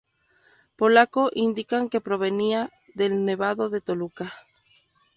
[0.79, 4.33] Polaco indican que provenía del Nevado de Toluca.